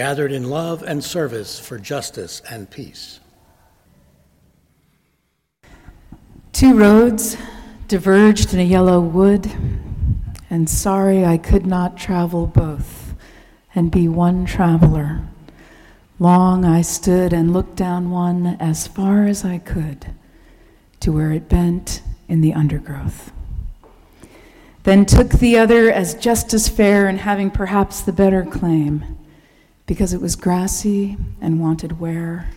[0.00, 3.20] gathered in love and service for justice and peace.
[6.54, 7.36] Two roads
[7.86, 9.52] diverged in a yellow wood,
[10.48, 13.14] and sorry I could not travel both
[13.74, 15.20] and be one traveler.
[16.18, 20.06] Long I stood and looked down one as far as I could
[21.00, 23.32] to where it bent in the undergrowth.
[24.84, 29.18] Then took the other as just as fair and having perhaps the better claim
[29.90, 32.48] because it was grassy and wanted wear,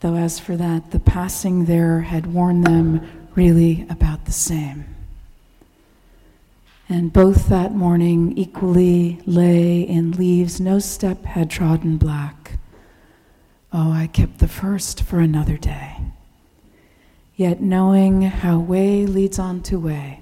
[0.00, 4.86] though as for that, the passing there had worn them really about the same.
[6.88, 12.52] And both that morning equally lay in leaves no step had trodden black.
[13.70, 15.98] Oh, I kept the first for another day.
[17.36, 20.20] Yet knowing how way leads on to way,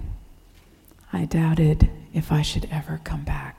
[1.13, 3.58] I doubted if I should ever come back.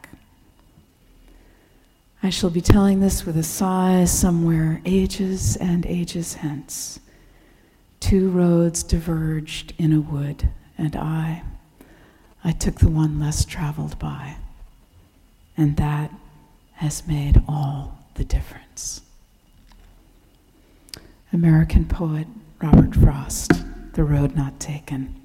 [2.21, 6.99] I shall be telling this with a sigh somewhere ages and ages hence.
[8.01, 11.43] Two roads diverged in a wood, and I,
[12.43, 14.35] I took the one less traveled by.
[15.55, 16.11] And that
[16.73, 19.01] has made all the difference.
[21.31, 22.27] American poet
[22.61, 23.51] Robert Frost,
[23.93, 25.18] The Road Not Taken.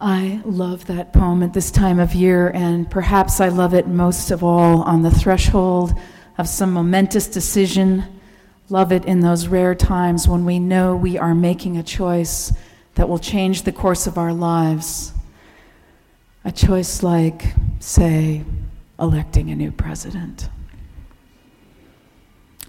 [0.00, 4.30] I love that poem at this time of year, and perhaps I love it most
[4.30, 5.92] of all on the threshold
[6.36, 8.04] of some momentous decision.
[8.68, 12.52] Love it in those rare times when we know we are making a choice
[12.94, 15.12] that will change the course of our lives.
[16.44, 18.44] A choice like, say,
[19.00, 20.48] electing a new president.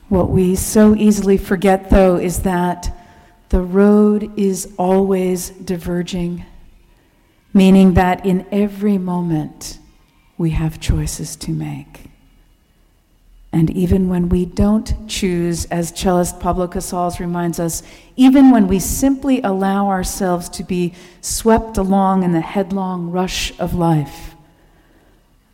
[0.07, 2.91] What we so easily forget, though, is that
[3.49, 6.43] the road is always diverging
[7.53, 9.79] meaning that in every moment
[10.37, 12.09] we have choices to make.
[13.51, 17.81] And even when we don't choose, as cellist Pablo Casals reminds us,
[18.15, 23.73] even when we simply allow ourselves to be swept along in the headlong rush of
[23.73, 24.35] life,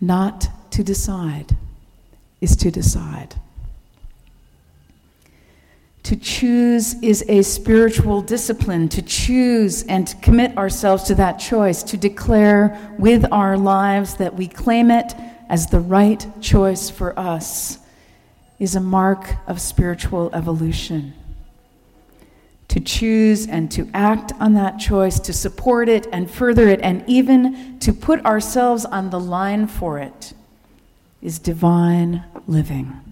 [0.01, 1.55] not to decide
[2.41, 3.35] is to decide.
[6.05, 11.81] To choose is a spiritual discipline, to choose and to commit ourselves to that choice,
[11.81, 15.15] to declare with our lives that we claim it
[15.49, 17.79] as the right choice for us,
[18.59, 21.15] is a mark of spiritual evolution.
[22.67, 27.03] To choose and to act on that choice, to support it and further it, and
[27.07, 30.33] even to put ourselves on the line for it,
[31.19, 33.04] is divine living.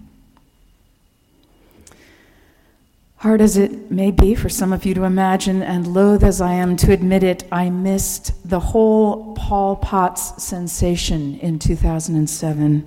[3.24, 6.52] Hard as it may be for some of you to imagine, and loath as I
[6.52, 12.86] am to admit it, I missed the whole Paul Potts sensation in 2007.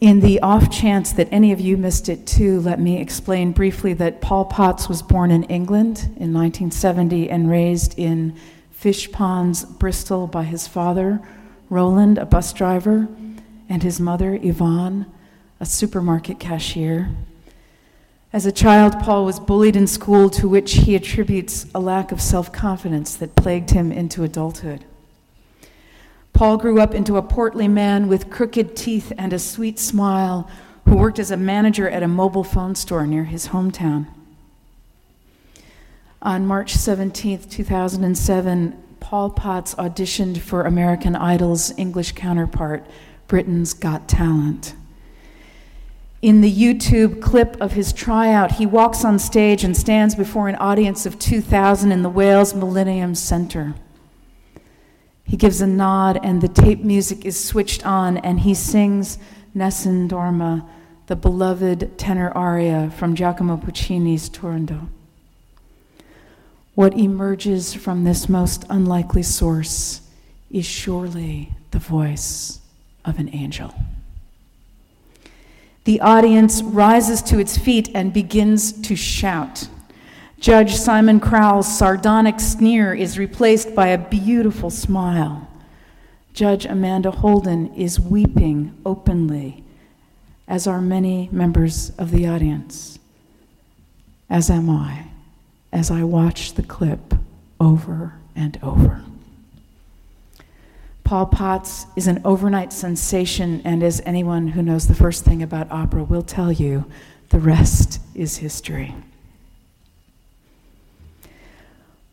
[0.00, 3.92] In the off chance that any of you missed it too, let me explain briefly
[3.92, 8.34] that Paul Potts was born in England in 1970 and raised in
[8.72, 11.20] Fishponds, Bristol, by his father,
[11.70, 13.06] Roland, a bus driver,
[13.68, 15.06] and his mother, Yvonne,
[15.60, 17.10] a supermarket cashier.
[18.36, 22.20] As a child, Paul was bullied in school, to which he attributes a lack of
[22.20, 24.84] self confidence that plagued him into adulthood.
[26.34, 30.50] Paul grew up into a portly man with crooked teeth and a sweet smile
[30.84, 34.06] who worked as a manager at a mobile phone store near his hometown.
[36.20, 42.86] On March 17, 2007, Paul Potts auditioned for American Idol's English counterpart,
[43.28, 44.74] Britain's Got Talent.
[46.26, 50.56] In the YouTube clip of his tryout, he walks on stage and stands before an
[50.56, 53.76] audience of 2,000 in the Wales Millennium Center.
[55.22, 59.18] He gives a nod, and the tape music is switched on, and he sings
[59.54, 60.68] Nessun Dorma,
[61.06, 64.88] the beloved tenor aria from Giacomo Puccini's Turandot.
[66.74, 70.00] What emerges from this most unlikely source
[70.50, 72.58] is surely the voice
[73.04, 73.72] of an angel.
[75.86, 79.68] The audience rises to its feet and begins to shout.
[80.40, 85.48] Judge Simon Cowell's sardonic sneer is replaced by a beautiful smile.
[86.34, 89.62] Judge Amanda Holden is weeping openly,
[90.48, 92.98] as are many members of the audience,
[94.28, 95.06] as am I,
[95.72, 97.14] as I watch the clip
[97.60, 99.04] over and over.
[101.06, 105.70] Paul Potts is an overnight sensation, and as anyone who knows the first thing about
[105.70, 106.84] opera will tell you,
[107.28, 108.92] the rest is history.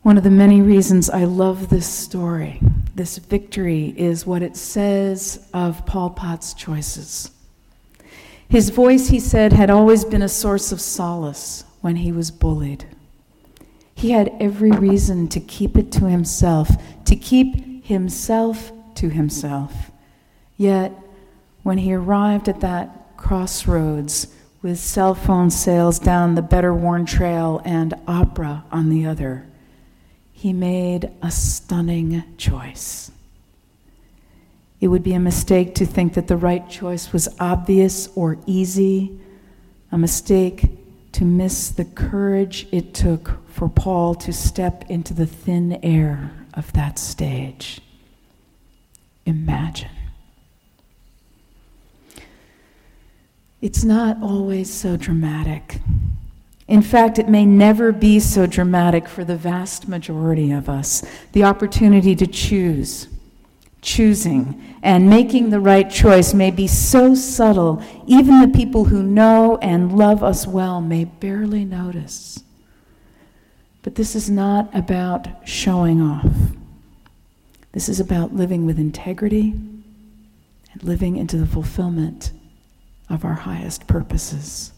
[0.02, 2.60] One of the many reasons I love this story,
[2.94, 7.32] this victory, is what it says of Paul Potts' choices.
[8.48, 12.84] His voice, he said, had always been a source of solace when he was bullied.
[13.96, 16.70] He had every reason to keep it to himself,
[17.06, 19.90] to keep himself to himself.
[20.56, 20.92] Yet,
[21.62, 24.28] when he arrived at that crossroads
[24.62, 29.46] with cell phone sales down the better worn trail and opera on the other,
[30.32, 33.10] he made a stunning choice.
[34.80, 39.18] It would be a mistake to think that the right choice was obvious or easy,
[39.90, 40.68] a mistake
[41.12, 46.72] to miss the courage it took for Paul to step into the thin air of
[46.74, 47.80] that stage.
[49.26, 49.90] Imagine.
[53.60, 55.80] It's not always so dramatic.
[56.68, 61.02] In fact, it may never be so dramatic for the vast majority of us.
[61.32, 63.08] The opportunity to choose,
[63.80, 69.58] choosing, and making the right choice may be so subtle, even the people who know
[69.62, 72.42] and love us well may barely notice.
[73.82, 76.26] But this is not about showing off.
[77.74, 82.30] This is about living with integrity and living into the fulfillment
[83.10, 84.70] of our highest purposes.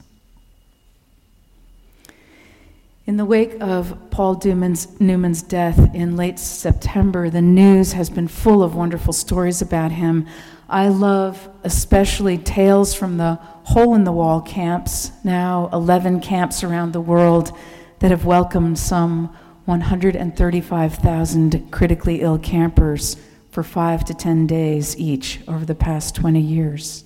[3.04, 8.28] In the wake of Paul Newman's, Newman's, death in late September, the news has been
[8.28, 10.26] full of wonderful stories about him.
[10.66, 13.34] I love especially tales from the
[13.64, 17.54] hole in the wall camps, now 11 camps around the world
[17.98, 19.36] that have welcomed some
[19.66, 23.16] 135,000 critically ill campers
[23.50, 27.04] for five to 10 days each over the past 20 years,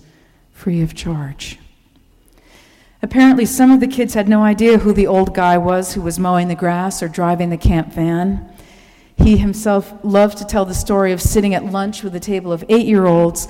[0.53, 1.59] free of charge.
[3.03, 6.19] Apparently, some of the kids had no idea who the old guy was who was
[6.19, 8.53] mowing the grass or driving the camp van.
[9.17, 12.65] He himself loved to tell the story of sitting at lunch with a table of
[12.69, 13.49] eight year olds.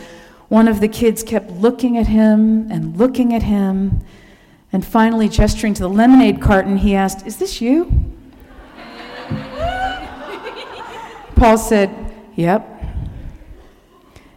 [0.48, 4.00] One of the kids kept looking at him and looking at him
[4.72, 7.92] and finally, gesturing to the lemonade carton, he asked, Is this you?
[11.40, 11.90] Paul said,
[12.36, 12.68] Yep.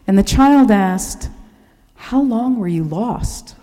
[0.07, 1.29] And the child asked,
[1.95, 3.57] How long were you lost?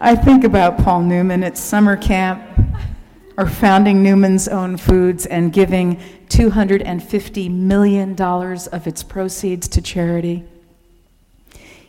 [0.00, 2.42] I think about Paul Newman at summer camp
[3.36, 6.00] or founding Newman's Own Foods and giving
[6.30, 10.44] $250 million of its proceeds to charity.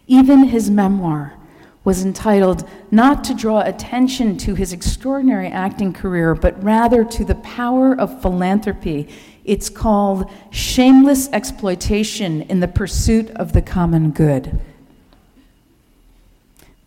[0.06, 1.38] Even his memoir
[1.84, 7.36] was entitled not to draw attention to his extraordinary acting career, but rather to the
[7.36, 9.08] power of philanthropy.
[9.44, 14.60] It's called Shameless Exploitation in the Pursuit of the Common Good.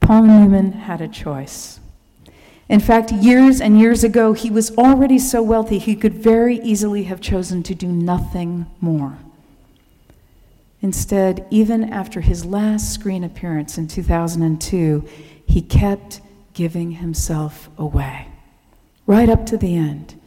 [0.01, 1.81] Paul Newman had a choice.
[2.69, 7.05] In fact, years and years ago, he was already so wealthy he could very easily
[7.05, 9.19] have chosen to do nothing more.
[10.85, 15.03] Instead, even after his last screen appearance in 2002,
[15.47, 16.21] he kept
[16.53, 18.29] giving himself away,
[19.07, 20.21] right up to the end,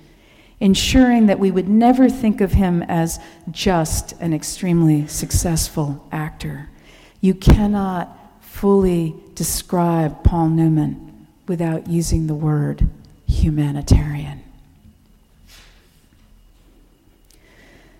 [0.59, 3.19] ensuring that we would never think of him as
[3.51, 6.67] just an extremely successful actor.
[7.21, 12.89] You cannot fully describe Paul Newman without using the word
[13.27, 14.41] humanitarian.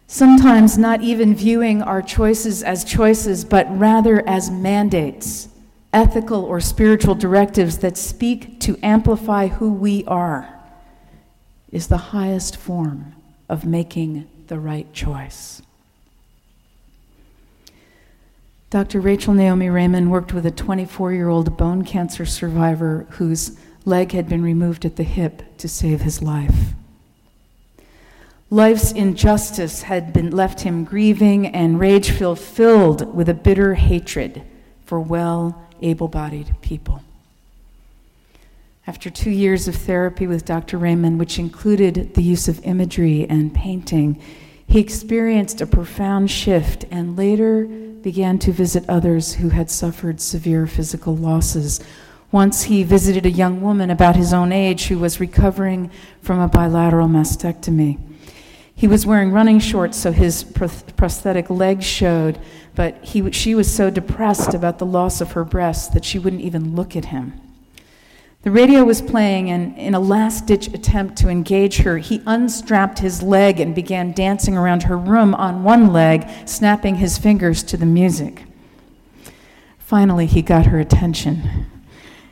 [0.10, 5.50] Sometimes not even viewing our choices as choices, but rather as mandates,
[5.92, 10.48] ethical or spiritual directives that speak to amplify who we are,
[11.74, 13.16] is the highest form
[13.50, 15.62] of making the right choice.
[18.70, 19.02] Dr.
[19.02, 24.30] Rachel Naomi Remen worked with a 24 year old bone cancer survivor whose leg had
[24.30, 26.74] been removed at the hip to save his life.
[28.50, 34.42] Life's injustice had been left him grieving and rage filled with a bitter hatred
[34.86, 37.02] for well, able bodied people.
[38.88, 40.78] After two years of therapy with Dr.
[40.78, 44.22] Remen, which included the use of imagery and painting,
[44.66, 50.68] he experienced a profound shift and later began to visit others who had suffered severe
[50.68, 51.82] physical losses,
[52.32, 55.90] Once he visited a young woman about his own age who was recovering
[56.22, 57.98] from a bilateral mastectomy.
[58.78, 62.38] He was wearing running shorts, so his prosthetic legs showed,
[62.76, 66.44] but he, she was so depressed about the loss of her breasts that she wouldn't
[66.44, 67.34] even look at him.
[68.44, 73.00] The radio was playing, and in a last ditch attempt to engage her, he unstrapped
[73.00, 77.78] his leg and began dancing around her room on one leg, snapping his fingers to
[77.78, 78.44] the music.
[79.80, 81.66] Finally, he got her attention.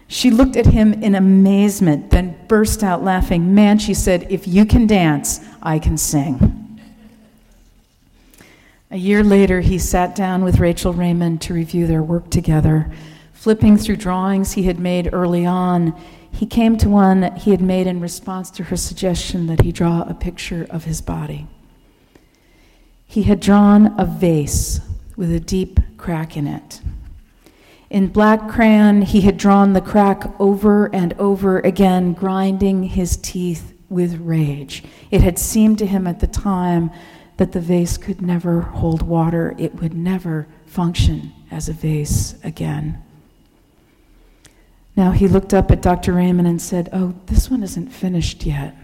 [0.07, 3.55] She looked at him in amazement, then burst out laughing.
[3.55, 6.79] Man, she said, if you can dance, I can sing.
[8.91, 12.91] A year later, he sat down with Rachel Remen to review their work together.
[13.33, 15.99] Flipping through drawings he had made early on,
[16.31, 20.03] he came to one he had made in response to her suggestion that he draw
[20.03, 21.47] a picture of his body.
[23.07, 24.81] He had drawn a vase
[25.15, 26.81] with a deep crack in it.
[27.95, 33.71] In black crayon, he had drawn the crack over and over again, grinding his teeth
[33.87, 34.83] with rage.
[35.11, 36.91] It had seemed to him at the time
[37.37, 43.01] that the vase could never hold water, it would never function as a vase again.
[44.97, 46.11] Now he looked up at Dr.
[46.11, 48.75] Remen and said, Oh, this one isn't finished yet.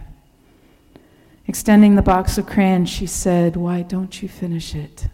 [1.47, 5.09] Extending the box of crayons, she said, Why don't you finish it?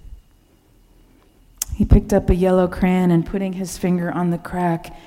[1.77, 4.98] He picked up a yellow crayon and putting his finger on the crack,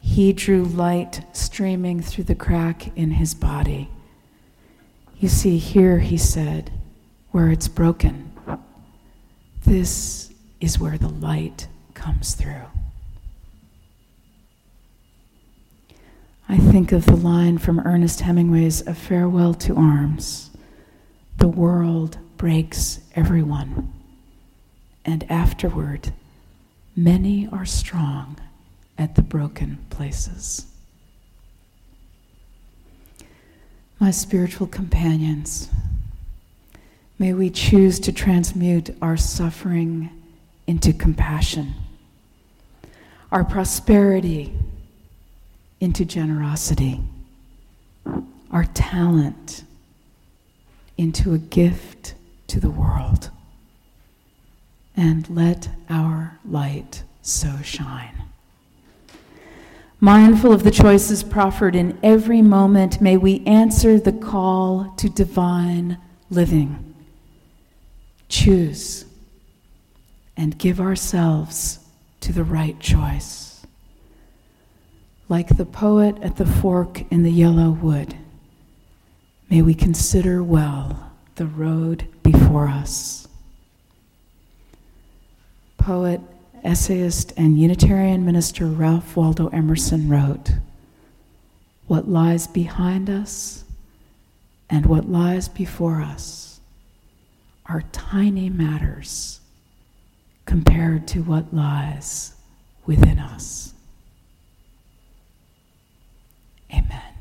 [0.00, 3.88] he drew light streaming through the crack in his body.
[5.20, 6.72] You see, here, he said,
[7.30, 8.32] where it's broken,
[9.64, 12.66] this is where the light comes through.
[16.48, 20.50] I think of the line from Ernest Hemingway's A Farewell to Arms
[21.38, 23.92] The world breaks everyone,
[25.06, 26.12] and afterward,
[26.96, 28.36] many are strong
[28.98, 30.66] at the broken places.
[34.00, 35.70] My spiritual companions,
[37.18, 40.10] may we choose to transmute our suffering
[40.66, 41.72] into compassion,
[43.30, 44.52] our prosperity
[45.80, 47.00] into generosity,
[48.50, 49.62] our talent
[50.98, 52.14] into a gift
[52.48, 53.30] to the world,
[54.96, 58.22] and let our light so shine.
[60.00, 65.98] Mindful of the choices proffered in every moment, may we answer the call to divine
[66.30, 66.94] living.
[68.28, 69.04] Choose
[70.36, 71.80] and give ourselves
[72.20, 73.46] to the right choice
[75.28, 78.14] like the poet at the fork in the yellow wood,
[79.50, 83.25] may we consider well the road before us
[85.86, 86.20] poet,
[86.64, 90.50] essayist, and Unitarian minister Ralph Waldo Emerson wrote
[91.86, 93.62] What lies behind us
[94.68, 96.58] and what lies before us
[97.66, 99.38] are tiny matters
[100.44, 102.34] compared to what lies
[102.84, 103.72] within us.
[106.72, 107.15] Amen.